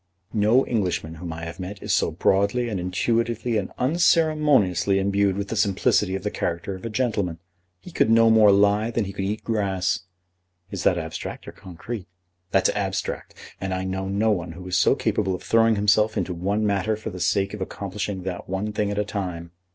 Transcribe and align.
"No 0.33 0.65
Englishman 0.65 1.13
whom 1.21 1.31
I 1.31 1.45
have 1.45 1.59
met 1.59 1.83
is 1.83 1.93
so 1.93 2.09
broadly 2.09 2.69
and 2.69 2.79
intuitively 2.79 3.55
and 3.57 3.71
unceremoniously 3.77 4.97
imbued 4.97 5.37
with 5.37 5.49
the 5.49 5.55
simplicity 5.55 6.15
of 6.15 6.23
the 6.23 6.31
character 6.31 6.73
of 6.73 6.83
a 6.83 6.89
gentleman. 6.89 7.37
He 7.79 7.91
could 7.91 8.09
no 8.09 8.31
more 8.31 8.51
lie 8.51 8.89
than 8.89 9.05
he 9.05 9.13
could 9.13 9.25
eat 9.25 9.43
grass." 9.43 9.99
"Is 10.71 10.81
that 10.85 10.97
abstract 10.97 11.47
or 11.47 11.51
concrete?" 11.51 12.07
"That's 12.49 12.69
abstract. 12.69 13.35
And 13.61 13.75
I 13.75 13.83
know 13.83 14.07
no 14.07 14.31
one 14.31 14.53
who 14.53 14.67
is 14.67 14.75
so 14.75 14.95
capable 14.95 15.35
of 15.35 15.43
throwing 15.43 15.75
himself 15.75 16.17
into 16.17 16.33
one 16.33 16.65
matter 16.65 16.95
for 16.95 17.11
the 17.11 17.19
sake 17.19 17.53
of 17.53 17.61
accomplishing 17.61 18.23
that 18.23 18.49
one 18.49 18.73
thing 18.73 18.89
at 18.89 18.97
a 18.97 19.05
time. 19.05 19.51